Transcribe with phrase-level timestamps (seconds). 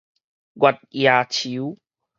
[0.55, 1.77] 月夜愁